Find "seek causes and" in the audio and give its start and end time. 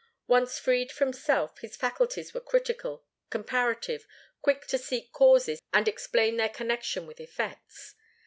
4.79-5.87